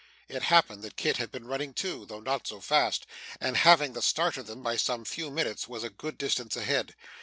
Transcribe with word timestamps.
It 0.27 0.41
happened 0.41 0.81
that 0.81 0.95
Kit 0.95 1.17
had 1.17 1.31
been 1.31 1.45
running 1.45 1.75
too, 1.75 2.07
though 2.07 2.21
not 2.21 2.47
so 2.47 2.59
fast, 2.59 3.05
and 3.39 3.55
having 3.55 3.93
the 3.93 4.01
start 4.01 4.35
of 4.35 4.47
them 4.47 4.63
by 4.63 4.75
some 4.75 5.05
few 5.05 5.29
minutes, 5.29 5.67
was 5.67 5.83
a 5.83 5.91
good 5.91 6.17
distance 6.17 6.55
ahead. 6.55 6.95